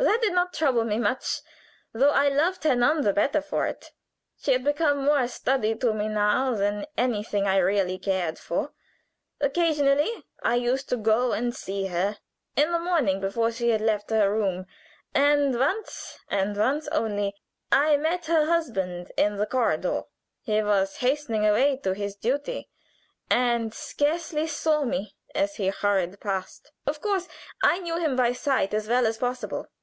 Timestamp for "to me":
5.74-6.06